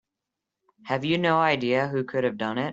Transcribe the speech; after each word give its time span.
Have 0.85 1.05
you 1.05 1.19
no 1.19 1.37
idea 1.37 1.87
who 1.89 2.03
could 2.03 2.23
have 2.23 2.35
done 2.39 2.57
it? 2.57 2.69